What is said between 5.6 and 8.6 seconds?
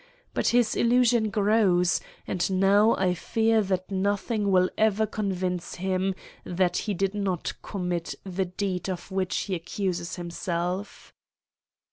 him that he did not commit the